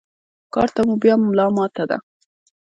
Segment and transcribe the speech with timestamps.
[0.53, 1.97] کار ته مو بيا ملا ماته ده.